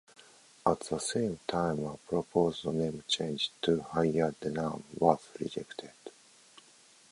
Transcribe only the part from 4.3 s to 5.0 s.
Denham'